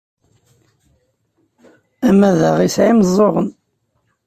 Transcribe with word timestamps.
Amadaɣ 2.09 2.57
yesɛa 2.61 2.89
imeẓẓuɣen! 2.91 3.47